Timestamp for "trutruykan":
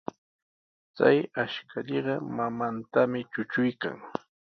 3.31-3.97